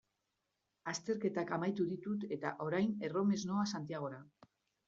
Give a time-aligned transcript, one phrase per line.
[0.91, 4.25] Azterketak amaitu ditut eta orain erromes noa Santiagora.